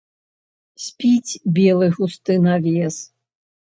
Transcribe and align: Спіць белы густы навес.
Спіць 0.85 1.39
белы 1.61 1.93
густы 2.01 2.43
навес. 2.51 2.95